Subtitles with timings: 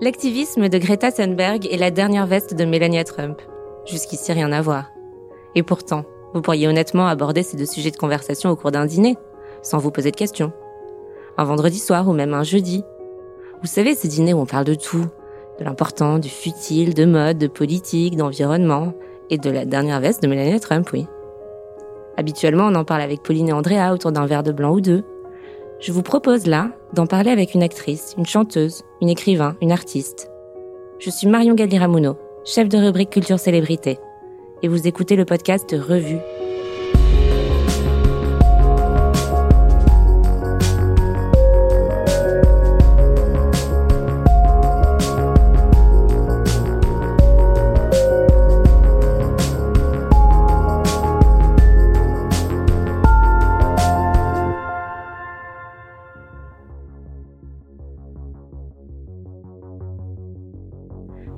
[0.00, 3.40] L'activisme de Greta Thunberg est la dernière veste de Melania Trump.
[3.86, 4.90] Jusqu'ici, rien à voir.
[5.54, 9.16] Et pourtant, vous pourriez honnêtement aborder ces deux sujets de conversation au cours d'un dîner,
[9.62, 10.52] sans vous poser de questions.
[11.38, 12.82] Un vendredi soir ou même un jeudi.
[13.60, 15.06] Vous savez, ces dîners où on parle de tout.
[15.60, 18.94] De l'important, du futile, de mode, de politique, d'environnement.
[19.30, 21.06] Et de la dernière veste de Melania Trump, oui.
[22.16, 25.02] Habituellement, on en parle avec Pauline et Andrea autour d'un verre de blanc ou deux.
[25.80, 30.30] Je vous propose là d'en parler avec une actrice, une chanteuse, une écrivain, une artiste.
[30.98, 33.98] Je suis Marion Galiramuno, chef de rubrique Culture Célébrité,
[34.62, 36.20] et vous écoutez le podcast Revue.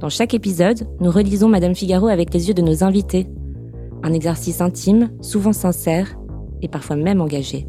[0.05, 3.27] Dans chaque épisode, nous relisons Madame Figaro avec les yeux de nos invités.
[4.03, 6.19] Un exercice intime, souvent sincère
[6.61, 7.67] et parfois même engagé.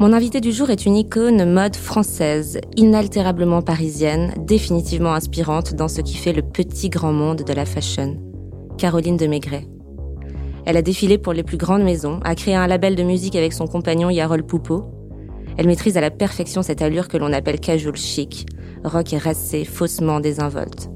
[0.00, 6.00] Mon invité du jour est une icône mode française, inaltérablement parisienne, définitivement inspirante dans ce
[6.00, 8.16] qui fait le petit grand monde de la fashion.
[8.76, 9.68] Caroline de Maigret.
[10.66, 13.52] Elle a défilé pour les plus grandes maisons, a créé un label de musique avec
[13.52, 14.82] son compagnon Yarol Poupeau.
[15.56, 18.46] Elle maîtrise à la perfection cette allure que l'on appelle casual chic,
[18.82, 20.88] rock et racé, faussement désinvolte.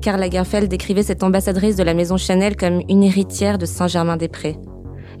[0.00, 4.56] Karl Lagerfeld décrivait cette ambassadrice de la maison Chanel comme une héritière de Saint-Germain-des-Prés.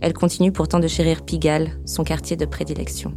[0.00, 3.12] Elle continue pourtant de chérir Pigalle, son quartier de prédilection.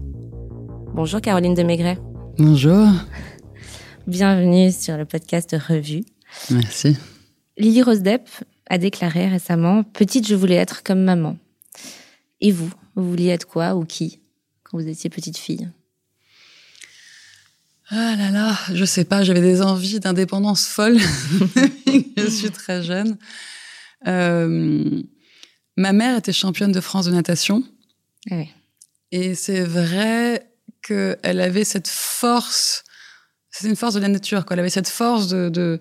[0.94, 2.00] Bonjour Caroline de Maigret.
[2.38, 2.88] Bonjour.
[4.08, 6.04] Bienvenue sur le podcast Revue.
[6.50, 6.98] Merci.
[7.58, 8.28] Lily Rose Depp
[8.70, 11.38] a déclaré récemment Petite, je voulais être comme maman.
[12.40, 14.20] Et vous Vous vouliez être quoi ou qui
[14.64, 15.70] quand vous étiez petite fille?
[17.94, 20.98] Ah là là, je sais pas, j'avais des envies d'indépendance folle
[22.18, 23.18] je suis très jeune.
[24.08, 25.02] Euh,
[25.76, 27.64] ma mère était championne de France de natation.
[28.30, 28.50] Oui.
[29.12, 30.48] Et c'est vrai
[30.82, 32.86] qu'elle avait cette force,
[33.50, 34.54] c'est une force de la nature, quoi.
[34.54, 35.78] Elle avait cette force de, de,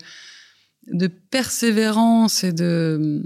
[0.88, 3.22] de persévérance et de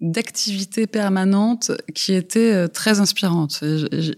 [0.00, 3.64] d'activité permanente qui était euh, très inspirante.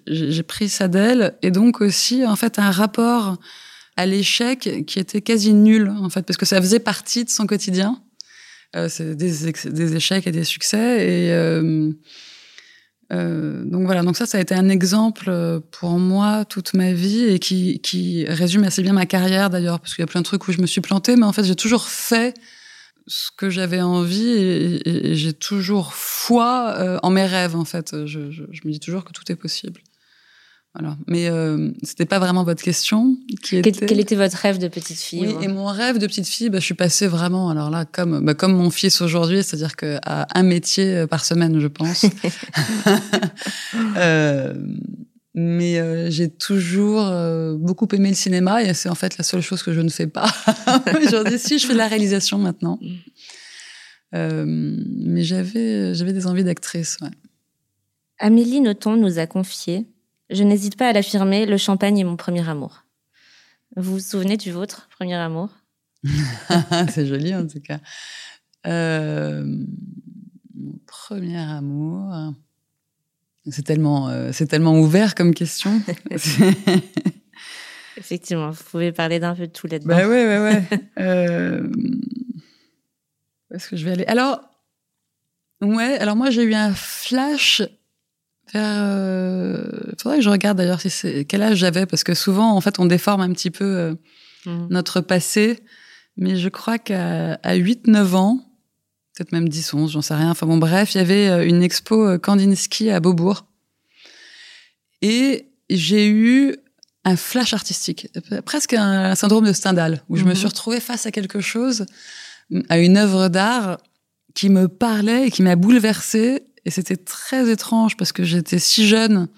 [0.07, 3.37] J'ai- pris ça d'elle et donc aussi en fait un rapport
[3.97, 7.47] à l'échec qui était quasi nul en fait parce que ça faisait partie de son
[7.47, 8.01] quotidien.
[8.77, 11.93] Euh, c'est des, échecs et des succès et euh,
[13.11, 15.31] donc voilà donc ça ça a été un exemple
[15.71, 19.95] pour moi toute ma vie et qui, qui résume assez bien ma carrière d'ailleurs parce
[19.95, 21.57] qu'il y a plein de trucs où je me suis plantée mais en fait j'ai
[21.57, 22.35] toujours fait
[23.09, 27.65] ce que j'avais envie et, et- et j'ai toujours foi euh, en mes rêves en
[27.65, 28.07] fait.
[28.07, 29.81] Je, je- je me dis toujours que tout est possible.
[30.75, 30.97] Voilà.
[31.09, 33.17] Mais euh, c'était pas vraiment votre question.
[33.43, 33.87] Qui quel, était...
[33.87, 36.51] quel était votre rêve de petite fille Oui, vous et mon rêve de petite fille,
[36.51, 39.99] bah, je suis passée vraiment, alors là, comme, bah, comme mon fils aujourd'hui, c'est-à-dire qu'à
[40.35, 42.05] un métier euh, par semaine, je pense.
[43.97, 44.55] Euh,
[45.41, 49.41] mais euh, j'ai toujours euh, beaucoup aimé le cinéma et c'est en fait la seule
[49.41, 50.29] chose que je ne fais pas.
[51.01, 52.81] aujourd'hui, si je fais de la réalisation maintenant.
[54.17, 57.11] Euh, mais j'avais, j'avais des envies d'actrice, ouais.
[58.19, 59.87] Amélie Nothomb nous a confié
[60.29, 62.85] Je n'hésite pas à l'affirmer, le champagne est mon premier amour.
[63.77, 65.51] Vous vous souvenez du vôtre, premier amour?
[66.91, 67.79] C'est joli en tout cas.
[68.67, 69.45] Euh,
[70.57, 72.35] mon premier amour.
[73.51, 75.81] C'est tellement, euh, c'est tellement ouvert comme question.
[77.97, 79.89] Effectivement, vous pouvez parler d'un peu de tout là-dedans.
[79.97, 80.63] bah ouais, ouais, ouais.
[80.99, 81.63] Euh,
[83.51, 84.05] où est-ce que je vais aller?
[84.07, 84.41] Alors,
[85.63, 85.99] ouais.
[85.99, 87.63] Alors moi, j'ai eu un flash
[88.53, 88.63] vers.
[88.63, 92.61] Euh, faudrait que je regarde d'ailleurs si c'est quel âge j'avais parce que souvent, en
[92.61, 93.65] fait, on déforme un petit peu.
[93.65, 93.95] euh,
[94.47, 94.69] Mhm.
[94.71, 95.59] notre passé.
[96.17, 98.41] Mais je crois qu'à à 8-9 ans,
[99.19, 100.31] peut-être même 10, 11, j'en sais rien.
[100.31, 103.47] Enfin bon, bref, il y avait euh, une expo euh, Kandinsky à Beaubourg.
[105.03, 106.57] Et j'ai eu
[107.05, 110.35] un flash artistique, euh, presque un syndrome de Stendhal, où je me Mhm.
[110.37, 111.87] suis retrouvée face à quelque chose,
[112.69, 113.79] à une œuvre d'art
[114.35, 116.43] qui me parlait et qui m'a bouleversée.
[116.65, 119.29] et c'était très étrange parce que j'étais si jeune.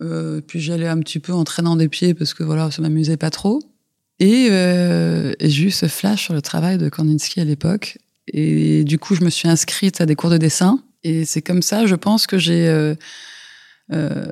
[0.00, 3.18] Euh, puis j'allais un petit peu en traînant des pieds parce que voilà, ça m'amusait
[3.18, 3.60] pas trop.
[4.18, 7.98] Et, euh, et j'ai eu ce flash sur le travail de Kandinsky à l'époque.
[8.28, 10.82] Et du coup, je me suis inscrite à des cours de dessin.
[11.04, 12.94] Et c'est comme ça, je pense que j'ai, euh,
[13.92, 14.30] euh,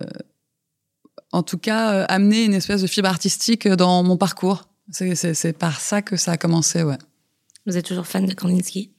[1.33, 4.69] en tout cas, euh, amené une espèce de fibre artistique dans mon parcours.
[4.91, 6.99] C'est, c'est, c'est par ça que ça a commencé, ouais.
[7.67, 8.93] Vous êtes toujours fan de Kandinsky?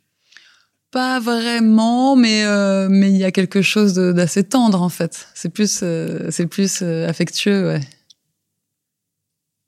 [0.92, 5.28] Pas vraiment, mais euh, mais il y a quelque chose d'assez tendre en fait.
[5.34, 7.80] C'est plus euh, c'est plus euh, affectueux, ouais.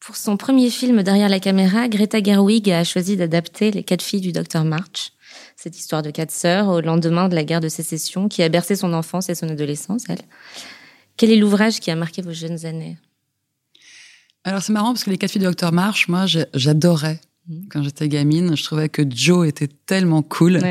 [0.06, 4.22] Pour son premier film Derrière la caméra, Greta Gerwig a choisi d'adapter Les quatre filles
[4.22, 5.14] du docteur March.
[5.56, 8.76] Cette histoire de quatre sœurs au lendemain de la guerre de sécession qui a bercé
[8.76, 10.22] son enfance et son adolescence, elle.
[11.16, 12.98] Quel est l'ouvrage qui a marqué vos jeunes années?
[14.44, 17.68] Alors c'est marrant parce que les quatre filles du docteur March, moi j'adorais Mhm.
[17.70, 18.56] quand j'étais gamine.
[18.56, 20.62] Je trouvais que Joe était tellement cool.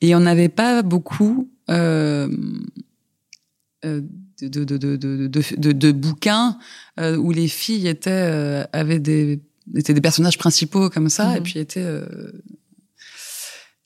[0.00, 2.28] Et on n'avait pas beaucoup euh,
[3.84, 4.02] euh,
[4.42, 6.58] de, de, de, de, de, de, de- de bouquins
[7.00, 9.40] euh, où les filles étaient, euh, avaient des,
[9.74, 11.36] étaient des personnages principaux comme ça, Mhm.
[11.36, 12.32] et puis étaient, euh,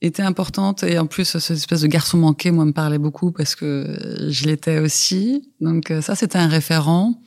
[0.00, 0.82] étaient importantes.
[0.84, 4.44] Et en plus, cette espèce de garçon manqué, moi, me parlait beaucoup parce que je
[4.46, 5.50] l'étais aussi.
[5.60, 7.20] Donc euh, ça, c'était un référent.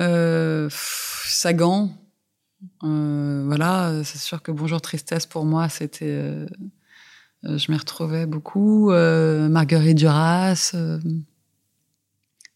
[0.00, 1.90] Euh, Sagan,
[2.84, 6.46] euh, voilà, c'est sûr que Bonjour Tristesse, pour moi, c'était...
[7.44, 8.90] je m'y retrouvais beaucoup.
[8.92, 10.74] Euh, Marguerite Duras.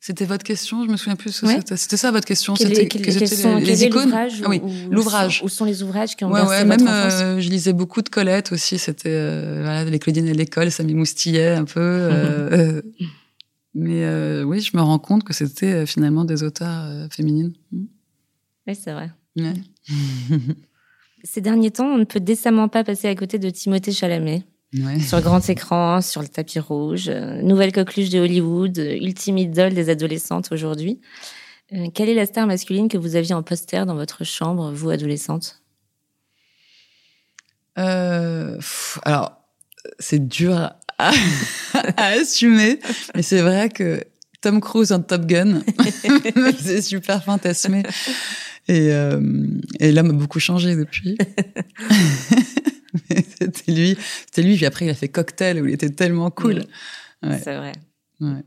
[0.04, 1.30] C'était votre question Je me souviens plus.
[1.30, 1.60] ce que Ouais.
[1.76, 2.88] C'était ça votre question C'était
[3.36, 4.60] sont- les, les est icônes Ah oui,
[4.90, 5.38] l'ouvrage.
[5.38, 8.08] sont- Où sont les ouvrages qui ont Ouais, ouais, même euh, je lisais beaucoup de
[8.08, 8.78] Colette aussi.
[8.78, 11.78] C'était euh, voilà, les Claudine à l'école, ça m'émoustillait un peu.
[11.78, 12.82] euh, euh,
[13.76, 17.52] mais oui, je me rends compte que c'était finalement des auteurs féminines.
[17.70, 17.84] Mm.
[18.66, 19.10] Oui, c'est vrai.
[19.38, 19.54] Ouais.
[21.24, 24.42] Ces derniers temps, on ne peut décemment pas passer à côté de Timothée Chalamet.
[24.74, 25.00] Ouais.
[25.00, 29.74] Sur grand écran, sur le tapis rouge, euh, nouvelle coqueluche de Hollywood, euh, ultime idole
[29.74, 31.00] des adolescentes aujourd'hui.
[31.74, 34.90] Euh, quelle est la star masculine que vous aviez en poster dans votre chambre, vous,
[34.90, 35.62] adolescente?
[37.78, 39.32] Euh, pff, alors,
[39.98, 40.78] c'est dur à,
[41.96, 42.78] à assumer,
[43.14, 44.02] mais c'est vrai que
[44.40, 45.62] Tom Cruise en Top Gun,
[46.58, 47.82] c'est super fantasmé.
[48.68, 49.20] Et, euh,
[49.80, 51.16] et l'homme a beaucoup changé depuis.
[53.08, 53.96] C'était lui,
[54.26, 54.56] c'était lui.
[54.56, 56.64] Puis après, il a fait Cocktail où il était tellement cool.
[57.22, 57.40] Ouais.
[57.42, 57.72] C'est vrai.
[58.20, 58.44] Ouais.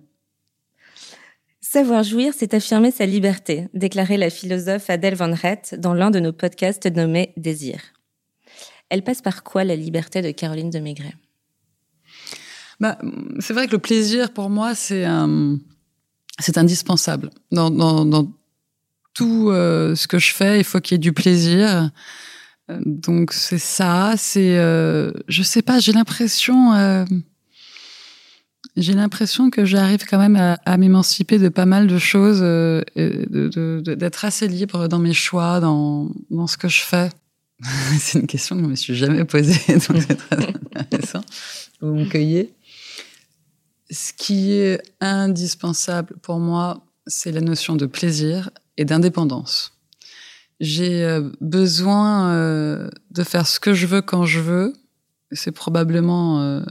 [1.62, 6.20] Savoir jouir, c'est affirmer sa liberté, déclarait la philosophe Adèle Van Rett dans l'un de
[6.20, 7.82] nos podcasts nommé Désir.
[8.90, 11.16] Elle passe par quoi la liberté de Caroline de Maigret?
[12.80, 12.98] Bah,
[13.40, 15.58] c'est vrai que le plaisir, pour moi, c'est un,
[16.40, 17.30] c'est indispensable.
[17.52, 18.32] Dans, dans, dans
[19.14, 21.92] tout euh, ce que je fais, il faut qu'il y ait du plaisir.
[22.70, 24.16] Euh, Donc c'est ça.
[24.18, 27.06] C'est, euh, je sais pas, j'ai l'impression, euh,
[28.76, 34.26] j'ai l'impression que j'arrive quand même à, m'émanciper de pas mal de choses, euh, d'être
[34.26, 37.10] assez libre dans mes choix, dans, dans ce que je fais.
[38.00, 41.22] c'est une question que je me suis jamais posée, donc c'est très intéressant.
[41.82, 42.54] Vous me cueillez.
[43.92, 49.75] Ce qui est indispensable pour moi, c'est la notion de plaisir et d'indépendance.
[50.60, 54.74] J'ai euh, besoin euh, de faire ce que je veux quand je veux.
[55.32, 56.42] C'est probablement...
[56.42, 56.62] euh,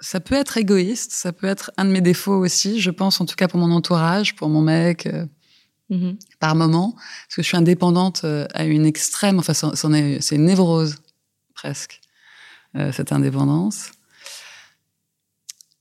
[0.00, 3.24] ça peut être égoïste, ça peut être un de mes défauts aussi, je pense en
[3.24, 5.26] tout cas pour mon entourage, pour mon mec, euh,
[5.88, 6.18] Mhm.
[6.40, 10.96] par moment, parce que je suis indépendante euh, à une extrême, enfin c'est une névrose
[11.54, 12.00] presque,
[12.74, 13.92] euh, cette indépendance.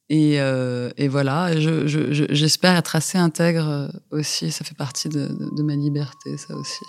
[0.10, 4.76] Et, euh, et voilà, je- je- je- j'espère être assez intègre euh, aussi, ça fait
[4.78, 6.86] partie de, de- de ma liberté, ça aussi.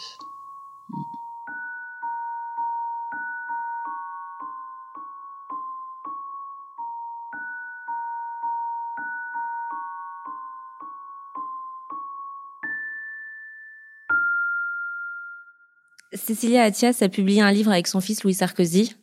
[16.13, 18.95] Cécilia Attias a publié un livre avec son fils Louis Sarkozy,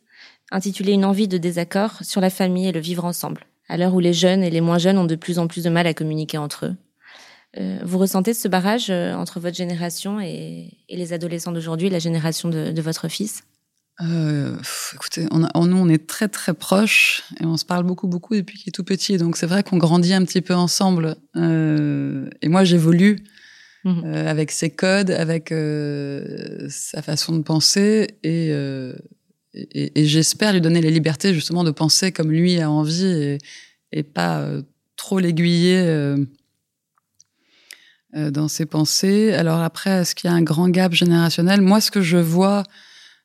[0.50, 4.00] intitulé Une envie de désaccord sur la famille et le vivre ensemble, à l'heure où
[4.00, 6.38] les jeunes et les moins jeunes ont de plus en plus de mal à communiquer
[6.38, 6.76] entre eux.
[7.58, 12.00] Euh, vous ressentez ce barrage euh, entre votre génération et, et les adolescents d'aujourd'hui, la
[12.00, 13.44] génération de, de votre fils?
[14.00, 17.64] Euh, pff, écoutez, on a, on- nous, on est très très proches et on se
[17.64, 19.18] parle beaucoup beaucoup depuis qu'il est tout petit.
[19.18, 21.14] Donc c'est vrai qu'on grandit un petit peu ensemble.
[21.36, 23.18] Euh, et moi, j'évolue
[23.84, 24.02] Mhm.
[24.06, 25.50] euh, avec ses codes, avec
[26.70, 28.94] sa façon de penser et, euh,
[29.54, 33.38] et, et j'espère lui donner la liberté justement de penser comme lui a envie et,
[33.92, 34.62] et pas euh,
[34.96, 35.78] trop l'aiguiller.
[35.78, 36.16] euh,
[38.16, 39.32] euh, dans ses pensées.
[39.32, 41.60] Alors après, est-ce qu'il y a un grand gap générationnel?
[41.62, 42.62] Moi, ce que je vois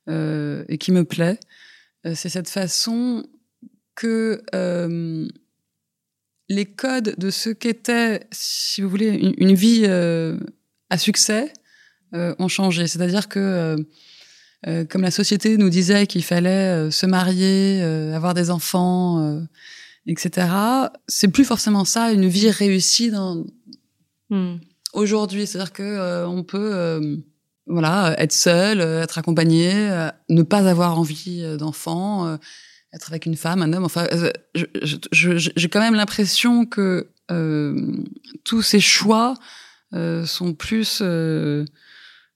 [0.10, 1.40] euh, et qui me plaît,
[2.08, 3.24] euh, c'est cette façon
[3.94, 4.42] que
[6.50, 11.54] les codes de ce qu'était, si vous voulez, une, vie à succès
[12.14, 12.88] ont changé.
[12.88, 13.76] C'est-à-dire que
[14.90, 17.82] comme la société nous disait qu'il fallait se marier,
[18.14, 19.42] avoir des enfants,
[20.06, 20.48] etc.
[21.08, 23.46] C'est plus forcément ça, une vie réussie dans
[24.30, 24.58] hmm.
[24.94, 25.48] aujourd'hui.
[25.48, 27.22] C'est-à-dire que on peut
[27.70, 32.38] voilà, être seul, euh, être accompagné, euh, ne pas avoir envie euh, d'enfant,
[32.92, 33.86] être avec une femme, un homme.
[33.86, 34.08] Enfin,
[35.12, 37.08] j'ai quand même l'impression que
[38.44, 39.36] tous ces choix
[39.94, 41.04] sont plus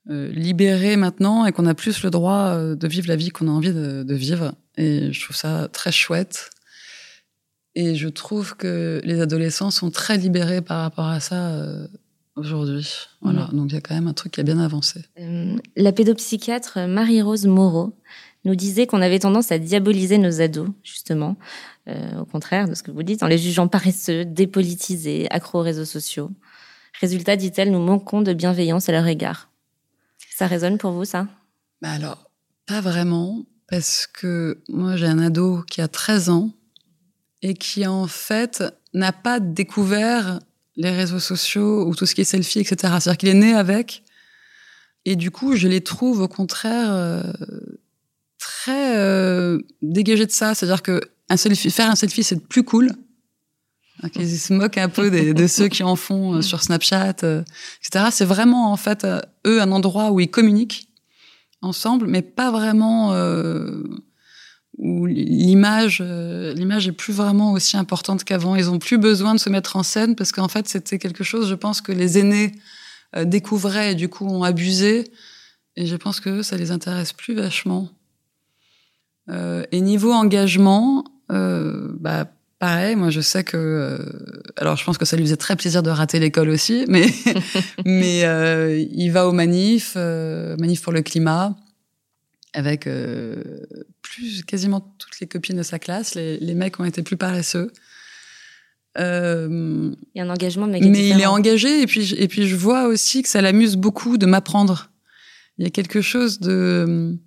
[0.07, 3.73] libérés maintenant et qu'on a plus le droit de vivre la vie qu'on a envie
[3.73, 4.53] de, de, vivre.
[4.77, 6.49] Et je trouve ça très chouette.
[7.75, 11.57] Et je trouve que les adolescents sont très libérés par rapport à ça
[12.35, 12.87] aujourd'hui.
[13.21, 15.01] Voilà, donc il y a quand même un truc qui a bien avancé.
[15.19, 17.93] Euh, la pédopsychiatre Marie-Rose Moreau
[18.45, 21.37] nous disait qu'on avait tendance à diaboliser nos ados, justement,
[21.87, 25.63] euh, au contraire de ce que vous dites, en les jugeant paresseux, dépolitisés, accros aux
[25.63, 26.31] réseaux sociaux.
[26.99, 29.49] Résultat, dit-elle, nous manquons de bienveillance à leur égard.
[30.43, 31.25] Ça résonne pour vous, ça?
[31.81, 32.29] Bah Alors,
[32.65, 36.51] pas vraiment, parce que moi j'ai un ado qui a 13 ans
[37.41, 38.61] et qui en fait
[38.93, 40.39] n'a pas découvert
[40.75, 42.75] les réseaux sociaux ou tout ce qui est selfie, etc.
[42.99, 44.03] C'est-à-dire qu'il est né avec.
[45.05, 47.23] Et du coup, je les trouve au contraire euh,
[48.37, 50.55] très euh, dégagés de ça.
[50.55, 50.99] C'est-à-dire que
[51.69, 52.91] faire un selfie, c'est plus cool.
[54.15, 58.07] Ils se moquent un peu de ceux qui en font euh, sur Snapchat, etc.
[58.11, 59.05] C'est vraiment en fait
[59.47, 60.87] eux un endroit où ils communiquent
[61.61, 63.13] ensemble, mais pas vraiment
[64.77, 68.55] où l'image euh, l'image est plus vraiment aussi importante qu'avant.
[68.55, 71.49] Ils ont plus besoin de se mettre en scène parce qu'en fait c'était quelque chose,
[71.49, 72.53] je pense que les aînés
[73.15, 75.11] euh, découvraient et du coup ont abusé.
[75.75, 77.89] Et je pense que ça les intéresse plus vachement.
[79.29, 82.27] Euh, et niveau engagement, bah
[82.63, 82.95] pareil.
[82.95, 83.99] Moi je sais que
[84.57, 87.07] alors je pense que ça lui faisait très plaisir de rater l'école aussi, mais
[87.85, 88.21] mais
[88.91, 91.55] il va aux manifs, manifs pour le climat
[92.53, 93.35] avec euh,
[94.01, 96.15] plus quasiment toutes les copines de sa classe.
[96.15, 97.71] Les, les mecs ont été plus paresseux.
[98.99, 102.47] Euh, il y a un engagement, mais, mais il est engagé et puis et puis
[102.47, 104.91] je vois aussi que ça l'amuse beaucoup de m'apprendre.
[105.57, 107.17] Il y a quelque chose de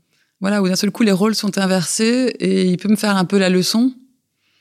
[0.41, 3.25] voilà où d'un seul coup les rôles sont inversés et il peut me faire un
[3.25, 3.93] peu la leçon.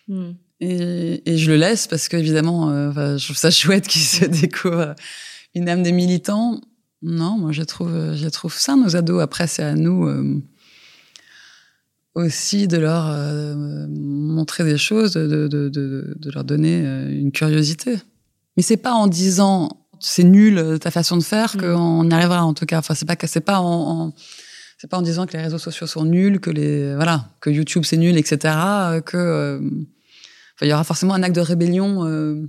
[0.08, 0.32] Hmm.
[0.62, 4.96] Et, et, je le laisse parce qu'évidemment, euh, je trouve ça chouette qu'il se découvre
[5.54, 6.62] une âme des militants.
[7.02, 9.22] Non, moi je trouve, je trouve ça nos ados.
[9.22, 10.42] Après, c'est à nous euh,
[12.16, 15.70] aussi de leur euh, montrer des choses, de, de, de,
[16.18, 17.98] de, leur donner euh, une curiosité.
[18.56, 19.70] Mais c'est pas en disant
[20.00, 21.60] c'est nul euh, ta façon de faire mm.
[21.60, 22.80] qu'on y arrivera en tout cas.
[22.80, 24.14] Enfin, c'est pas que c'est pas en,
[24.78, 27.84] c'est pas en disant que les réseaux sociaux sont nuls, que les voilà, que YouTube
[27.86, 28.56] c'est nul, etc.
[29.06, 29.62] Que
[30.62, 32.48] il y aura forcément un acte de rébellion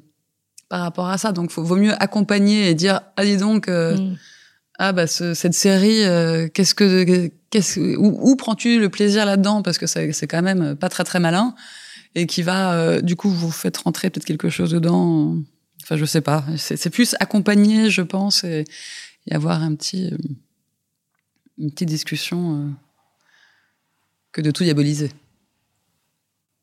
[0.68, 1.32] par rapport à ça.
[1.32, 3.68] Donc, il vaut mieux accompagner et dire ah dis donc.
[3.68, 4.16] Mm
[4.78, 9.62] ah bah cette série, euh, qu'est-ce que, qu'est-ce, où, où prends-tu le plaisir là-dedans?
[9.62, 11.54] Parce que c'est quand même pas très très malin
[12.14, 15.36] et qui va, euh, du coup, vous faites rentrer peut-être quelque chose dedans.
[15.82, 16.44] Enfin, je sais pas.
[16.56, 18.64] C'est plus accompagner, je pense, et,
[19.30, 20.18] avoir un petit, euh,
[21.58, 22.70] une petite discussion
[24.32, 25.10] que de tout diaboliser.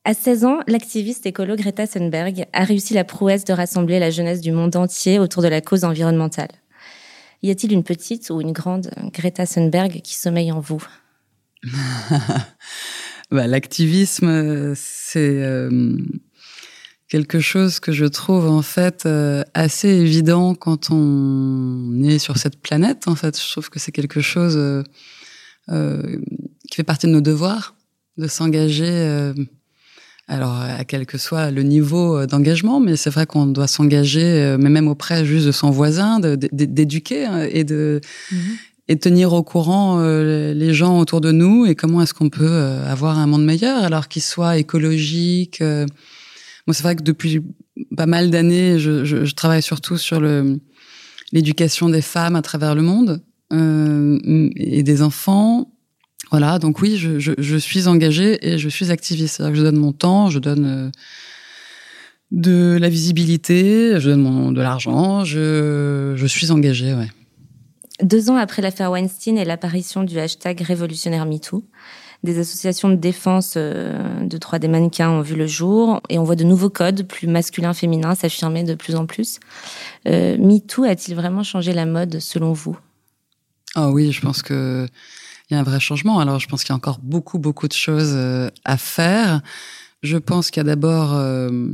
[0.05, 4.41] À 16 ans, l'activiste écolo Greta Thunberg a réussi la prouesse de rassembler la jeunesse
[4.41, 6.49] du monde entier autour de la cause environnementale.
[7.41, 10.85] Y a-t-il une petite ou une grande Greta Thunberg qui sommeille en vous
[13.31, 15.97] bah, L'activisme, c'est euh,
[17.07, 22.59] quelque chose que je trouve en fait euh, assez évident quand on est sur cette
[22.61, 23.07] planète.
[23.07, 24.57] En fait, je trouve que c'est quelque chose
[25.69, 26.17] euh,
[26.69, 27.73] qui fait partie de nos devoirs,
[28.17, 29.33] de s'engager
[30.27, 34.23] alors, à quel que soit le niveau euh, d'engagement, mais c'est vrai qu'on doit s'engager,
[34.23, 37.99] euh, mais même auprès juste de son voisin, d'éduquer hein, et de
[38.31, 38.57] mhm.
[38.87, 42.61] et tenir au courant euh, les gens autour de nous et comment est-ce qu'on peut
[42.87, 45.61] avoir un monde meilleur, alors qu'il soit écologique.
[45.61, 47.41] Moi, c'est vrai que depuis
[47.97, 50.59] pas mal d'années, je, je, je, travaille surtout sur le
[51.33, 54.17] l'éducation des femmes à travers le monde euh,
[54.55, 55.72] et des enfants
[56.33, 59.35] voilà, donc oui, je, je, je, suis engagée et je suis activiste.
[59.35, 60.89] C'est-à-dire que je donne mon temps, je donne euh,
[62.31, 67.09] de la visibilité, je donne mon, de l'argent, je, je suis engagée, ouais.
[68.01, 71.63] Deux ans après l'affaire Weinstein et l'apparition du hashtag révolutionnaire MeToo,
[72.23, 76.23] des associations de défense euh, de droits des mannequins ont vu le jour et on
[76.23, 79.39] voit de nouveaux codes plus masculins-féminins s'affirmer de plus en plus.
[80.07, 82.75] Euh, MeToo a-t-il vraiment changé la mode selon vous?
[83.75, 84.87] Ah oui, je pense que
[85.49, 86.19] il y a un vrai changement.
[86.19, 89.41] Alors, je pense qu'il y a encore beaucoup, beaucoup de choses euh, à faire.
[90.01, 91.69] Je pense qu'il y a d'abord euh,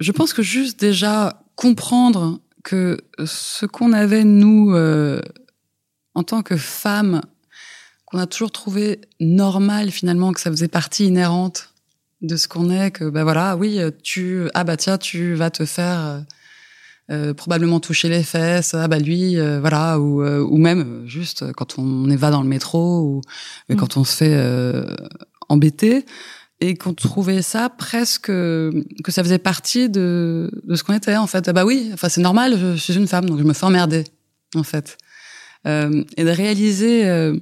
[0.00, 5.20] Je pense que juste déjà comprendre que ce qu'on avait nous euh,
[6.14, 7.20] en tant que femmes,
[8.06, 11.74] qu'on a toujours trouvé normal finalement, que ça faisait partie inhérente
[12.20, 15.64] de ce qu'on est, que ben voilà, oui, tu ah bah tiens, tu vas te
[15.64, 16.24] faire
[17.10, 21.52] euh, euh, probablement toucher les fesses, ah bah lui, euh, voilà, ou, ou même juste
[21.52, 23.20] quand on va dans le métro ou
[23.68, 23.76] mm.
[23.76, 24.86] quand on se fait
[25.48, 26.04] embêter
[26.60, 28.72] et qu'on trouvait ça presque que
[29.08, 31.48] ça faisait partie de, de ce qu'on était en fait.
[31.48, 34.04] Ah bah oui, enfin c'est normal, je, suis une femme donc je me fais emmerder
[34.54, 34.98] en fait.
[35.66, 37.36] Euh, et de réaliser, euh,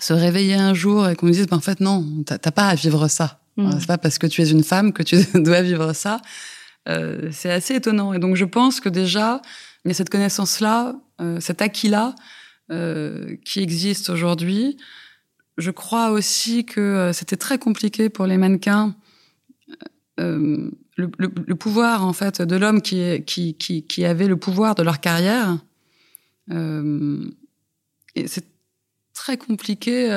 [0.00, 2.74] se réveiller un jour et qu'on nous dise bah, en fait non, t'as pas à
[2.74, 3.40] vivre ça.
[3.56, 3.70] Mmh.
[3.78, 6.20] C'est pas parce que tu es une femme que tu dois vivre ça.
[6.88, 8.12] Euh, c'est assez étonnant.
[8.12, 9.40] Et donc je pense que déjà
[9.84, 12.14] il y a cette connaissance là, euh, cet acquis là
[12.70, 14.78] euh, qui existe aujourd'hui
[15.58, 18.94] je crois aussi que euh, c'était très compliqué pour les mannequins.
[20.20, 24.76] Euh, le, le, le, pouvoir en fait de l'homme qui, qui, qui, avait le pouvoir
[24.76, 25.58] de leur carrière.
[26.50, 28.46] Et c'est
[29.12, 30.08] très compliqué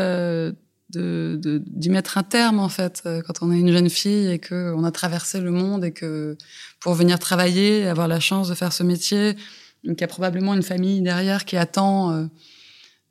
[0.90, 4.32] de, de, d'y mettre un terme en fait euh, quand on est une jeune fille
[4.32, 6.38] et que on a traversé le monde et que
[6.80, 9.36] pour venir travailler, avoir la chance de faire ce métier,
[9.84, 12.28] qu'il y a probablement une famille derrière qui attend.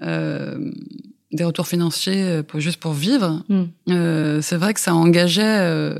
[0.03, 0.73] Euh,
[1.33, 3.65] des retours financiers euh, pour, juste pour vivre, mm.
[3.91, 5.99] euh, c'est vrai que ça engageait euh,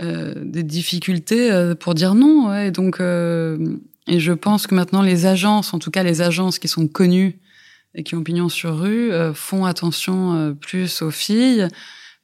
[0.00, 2.48] euh, des difficultés euh, pour dire non.
[2.48, 6.58] Ouais, et donc, et je pense que maintenant les agences, en tout cas les agences
[6.58, 7.38] qui sont connues
[7.94, 11.68] et qui ont pignon sur rue, font attention plus aux filles,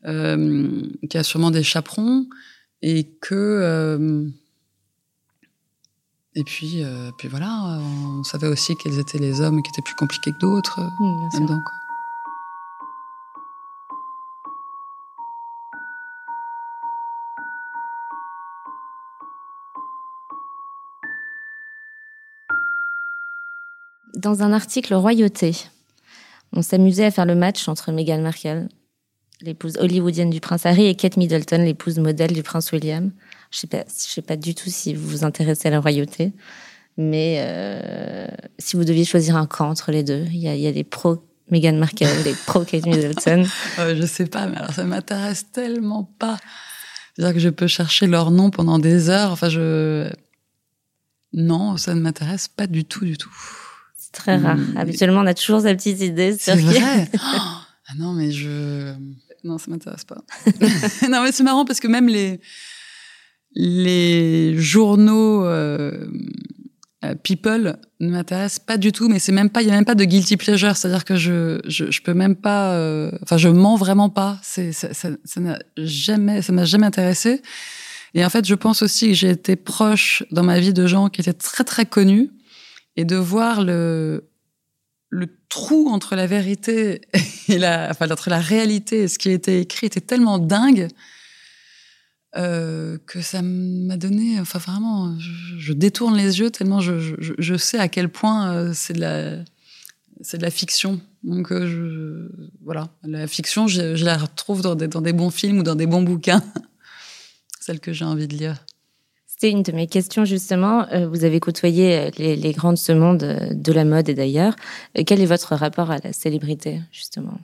[0.02, 2.26] qui a sûrement des chaperons
[2.80, 4.32] et que
[6.38, 9.96] et puis, euh, puis voilà, on savait aussi quels étaient les hommes qui étaient plus
[9.96, 11.60] compliqués que d'autres mmh,
[24.18, 25.54] Dans un article Royauté,
[26.52, 28.66] on s'amusait à faire le match entre Meghan Markle,
[29.42, 33.12] l'épouse hollywoodienne du prince Harry, et Kate Middleton, l'épouse modèle du prince William.
[33.52, 36.32] Je sais je sais pas du tout si vous vous intéressez à la royauté,
[36.96, 38.26] mais euh,
[38.58, 40.82] si vous deviez choisir un camp entre les deux, il y a, y a des
[40.82, 43.46] pros Meghan Markle, des pros Kate Middleton.
[43.78, 46.38] euh, je sais pas, mais alors ça m'intéresse tellement pas.
[47.14, 49.30] C'est-à-dire que je peux chercher leur nom pendant des heures.
[49.30, 50.10] Enfin, je
[51.32, 53.30] non, ça ne m'intéresse pas du tout, du tout.
[54.18, 54.56] Très rare.
[54.56, 56.36] Hum, Habituellement, on a toujours sa petite idée.
[56.38, 57.08] C'est vrai.
[57.20, 58.92] ah non, mais je
[59.44, 60.22] non, ça m'intéresse pas.
[61.08, 62.40] non, mais c'est marrant parce que même les
[63.54, 66.06] les journaux euh,
[67.04, 69.84] euh, People ne m'intéressent pas du tout, mais c'est même pas, il y a même
[69.84, 73.48] pas de guilty pleasure, c'est-à-dire que je, je, je, peux même pas, euh, enfin, je
[73.48, 74.38] mens vraiment pas.
[74.42, 77.40] C'est, ça, ça, ça n'a jamais, ça m'a jamais intéressé.
[78.14, 81.08] Et en fait, je pense aussi que j'ai été proche dans ma vie de gens
[81.08, 82.30] qui étaient très très connus
[82.98, 84.28] et de voir le
[85.10, 87.00] le trou entre la vérité
[87.48, 90.88] et la, enfin, entre la réalité et ce qui été écrit était tellement dingue
[92.36, 97.88] euh, que ça m'a donné, enfin vraiment, je, détourne les yeux tellement je, sais à
[97.88, 99.36] quel point euh, c'est de la,
[100.20, 101.00] c'est de la fiction.
[101.22, 102.28] Donc euh,
[102.62, 105.74] voilà, la fiction, je, je, la retrouve dans des, dans des bons films ou dans
[105.74, 106.42] des bons bouquins,
[107.60, 108.62] celle que j'ai envie de lire.
[109.40, 110.88] C'était une de mes questions justement.
[110.92, 113.18] Euh, vous avez côtoyé les, les grands de ce monde
[113.52, 114.56] de la mode et d'ailleurs.
[115.06, 117.38] Quel est votre rapport à la célébrité justement?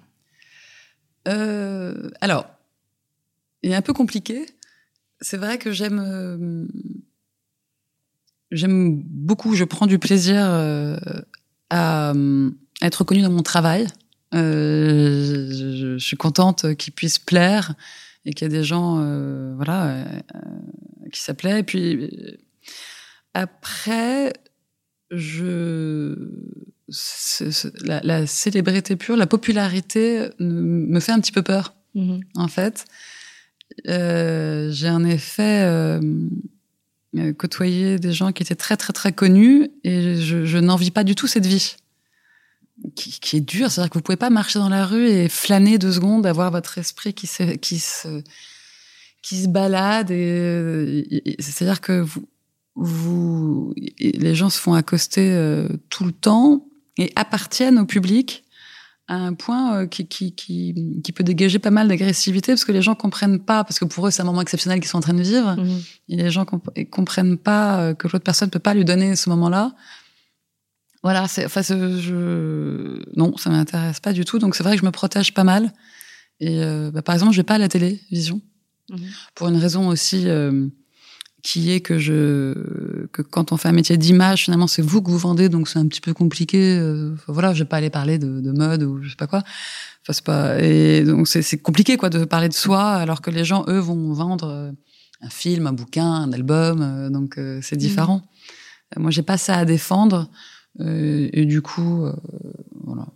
[1.29, 2.47] Euh, Alors,
[3.63, 4.45] il est un peu compliqué
[5.25, 6.67] c'est vrai que j'aime euh,
[8.61, 10.97] beaucoup, je prends du plaisir euh,
[11.71, 12.13] à,
[12.83, 13.87] être reconnue dans mon travail.
[14.35, 17.75] Euh, je, suis contente qu'il puisse plaire
[18.25, 20.05] et qu'il y a des gens, euh, voilà, euh,
[21.15, 21.61] qui s'appelaient.
[21.61, 22.39] Et puis
[23.33, 24.33] après,
[25.11, 26.15] je
[27.83, 32.19] la, la, célébrité pure, la popularité me fait un petit peu peur, mmh.
[32.37, 32.85] en fait.
[33.89, 36.01] Euh, j'ai en effet euh,
[37.17, 41.03] euh, côtoyé des gens qui étaient très très très connus et je, je n'envie pas
[41.03, 41.77] du tout cette vie
[42.95, 43.71] qui, qui est dure.
[43.71, 46.79] C'est-à-dire que vous pouvez pas marcher dans la rue et flâner deux secondes, avoir votre
[46.79, 48.23] esprit qui se qui se
[49.25, 52.29] qui se balade et, c'est-à-dire que vous
[52.77, 56.67] vous les gens se font accoster euh, tout le temps
[56.99, 58.45] et appartiennent au public
[59.09, 62.73] à un point euh, qui, qui, qui, qui, peut dégager pas mal d'agressivité parce que
[62.73, 65.03] les gens comprennent pas, parce que pour eux c'est un moment exceptionnel qu'ils sont en
[65.03, 65.81] train de vivre, mmh.
[66.09, 69.29] et les gens comp comprennent pas euh, que l'autre personne peut pas lui donner ce
[69.31, 69.75] moment-là.
[71.03, 74.87] Voilà, c'est, enfin, je, non, ça m'intéresse pas du tout, donc c'est vrai que je
[74.87, 75.73] me protège pas mal.
[76.41, 78.41] Et euh, bah, par exemple, je vais pas à la télévision.
[78.91, 78.99] Mhm.
[79.35, 80.67] Pour une raison aussi euh,
[81.43, 85.11] qui est que je que quand on fait un métier d'image, finalement, c'est vous que
[85.11, 86.77] vous vendez, donc c'est un petit peu compliqué.
[86.79, 89.43] Euh, voilà, je vais pas aller parler de, de, mode ou je sais pas quoi.
[90.03, 93.45] Enfin, c'est pas et donc c'est compliqué quoi de parler de soi alors que les
[93.45, 94.73] gens eux vont vendre euh,
[95.23, 98.23] un film, un bouquin, un album, donc c'est différent.
[98.97, 99.03] Mhm.
[99.03, 100.29] Moi, j'ai pas ça à défendre
[100.79, 102.07] et du coup,
[102.85, 103.07] voilà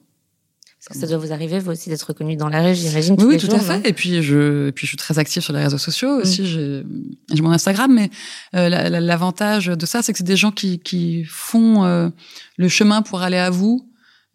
[0.90, 3.14] ça doit vous arriver, vous aussi, d'être reconnu dans la rue, j'imagine.
[3.18, 3.86] Oui, oui tout à fait.
[3.86, 6.20] Et puis, je, et puis, je suis très active sur les réseaux sociaux mm.
[6.20, 6.46] aussi.
[6.46, 8.10] J'ai mon Instagram, mais
[8.54, 12.08] euh, l'avantage de ça, c'est que c'est des gens qui, qui font euh,
[12.56, 13.88] le chemin pour aller à vous.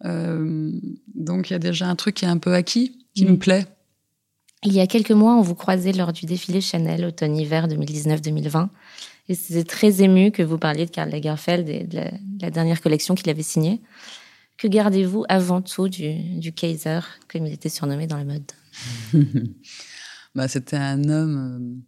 [0.04, 0.70] Euh,
[1.14, 3.30] donc, il y a déjà un truc qui est un peu acquis, qui mm.
[3.30, 3.66] me plaît.
[4.62, 8.68] Il y a quelques mois, on vous croisait lors du défilé Chanel automne-hiver 2019-2020.
[9.28, 12.50] Et c'était très ému que vous parliez de Karl Lagerfeld et de la, de la
[12.50, 13.80] dernière collection qu'il avait signée.
[14.56, 18.52] Que gardez-vous avant tout du, Kaiser, comme il était surnommé dans la mode?
[20.34, 21.80] Bah, C'était un homme euh,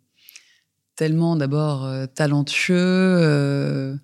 [0.94, 3.96] tellement d'abord euh, talentueux, euh,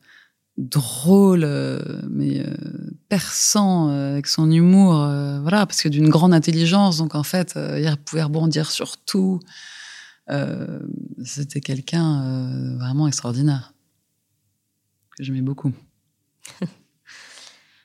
[0.59, 1.47] drôle,
[2.11, 2.45] mais
[3.09, 4.95] perçant avec son humour,
[5.41, 6.99] voilà, parce que d'une grande intelligence.
[6.99, 9.41] Donc en fait, il pouvait rebondir sur tout.
[11.25, 13.73] C'était quelqu'un vraiment extraordinaire
[15.17, 15.73] que j'aimais beaucoup.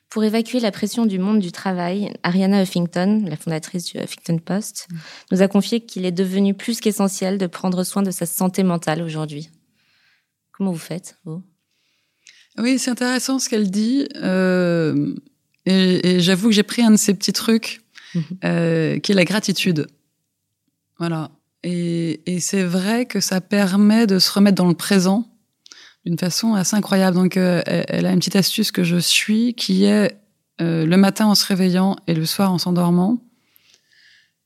[0.10, 4.88] Pour évacuer la pression du monde du travail, Ariana Huffington, la fondatrice du Huffington Post,
[4.90, 4.96] mm.
[5.32, 9.02] nous a confié qu'il est devenu plus qu'essentiel de prendre soin de sa santé mentale
[9.02, 9.50] aujourd'hui.
[10.54, 11.44] Comment vous faites, vous?
[12.58, 14.08] Oui, c'est intéressant ce qu'elle dit.
[14.16, 15.14] Euh,
[15.66, 17.82] et, j'avoue que j'ai pris un de ces petits trucs,
[18.16, 18.22] mm-hmm.
[18.46, 19.88] euh, qui est la gratitude.
[21.00, 21.32] Voilà.
[21.64, 25.28] Et, et c'est vrai que ça permet de se remettre dans le présent
[26.08, 27.18] d'une façon assez incroyable.
[27.18, 30.18] Donc, euh, elle a une petite astuce que je suis, qui est
[30.62, 33.22] euh, le matin en se réveillant et le soir en s'endormant,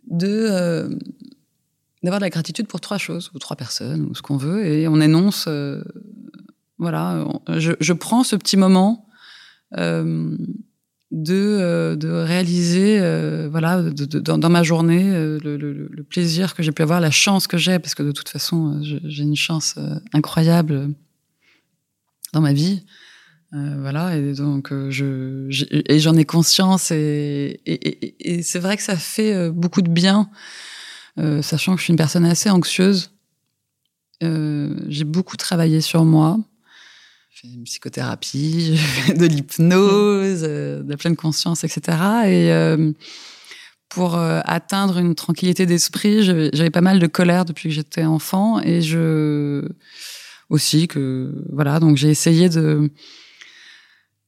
[0.09, 0.89] de euh,
[2.01, 4.87] d'avoir de la gratitude pour trois choses ou trois personnes ou ce qu'on veut, et
[4.87, 5.47] on énonce.
[6.79, 9.07] voilà, je, je, prends ce petit moment.
[11.13, 12.99] De, de réaliser
[13.49, 17.79] voilà dans, ma journée le, le, plaisir que j'ai pu avoir la chance que j'ai
[17.79, 19.75] parce que de toute façon j'ai une chance
[20.13, 20.93] incroyable
[22.33, 22.83] dans ma vie.
[23.53, 28.77] Euh, voilà, et donc euh, je, et j'en ai conscience et, et, et, c'est vrai
[28.77, 30.29] que ça fait euh, beaucoup de bien,
[31.19, 33.11] euh, sachant que je suis une personne assez anxieuse.
[34.23, 36.39] Euh, j'ai beaucoup travaillé sur moi,
[37.29, 38.79] j'ai fait une psychothérapie,
[39.17, 41.97] de l'hypnose, de la pleine conscience, etc.
[42.27, 42.93] Et
[43.89, 48.81] pour atteindre une tranquillité d'esprit, j'avais pas mal de colère depuis que j'étais enfant et
[48.81, 49.67] je
[50.51, 51.79] aussi que voilà.
[51.79, 52.91] Donc j'ai essayé de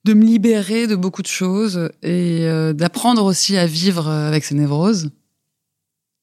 [0.06, 4.56] de me libérer de beaucoup de choses et euh, d'apprendre aussi à vivre avec ces
[4.56, 5.12] névroses.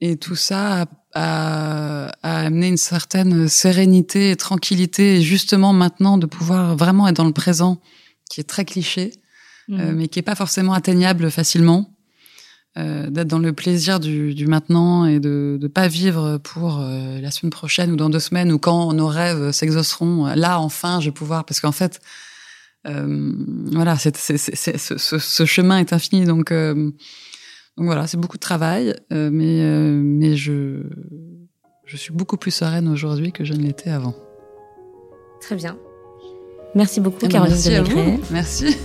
[0.02, 6.26] Et tout ça a, a, amené une certaine sérénité et tranquillité et justement maintenant de
[6.26, 7.80] pouvoir vraiment être dans le présent
[8.30, 9.12] qui est très cliché
[9.68, 9.80] mmh.
[9.80, 11.90] euh, mais qui est pas forcément atteignable facilement
[12.78, 17.20] euh, d'être dans le plaisir du, du, maintenant et de ne pas vivre pour euh,
[17.20, 20.26] la semaine prochaine ou dans deux semaines ou quand nos rêves s'exauceront.
[20.36, 22.00] Là, enfin, je vais pouvoir, parce qu'en fait,
[22.86, 23.32] euh,
[23.72, 26.74] voilà, c'est, c'est, c'est, ce, ce, chemin est infini, donc, euh,
[27.76, 29.62] donc voilà, c'est beaucoup de travail, mais
[30.00, 30.84] mais je
[31.86, 34.14] je suis beaucoup plus sereine aujourd'hui que je ne l'étais avant.
[35.40, 35.76] Très bien.
[36.74, 38.76] Merci beaucoup, eh ben, Caroline merci Merci.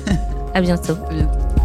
[0.55, 0.95] À bientôt.
[1.09, 1.64] À bientôt.